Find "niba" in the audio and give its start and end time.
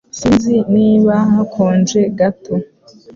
0.75-1.15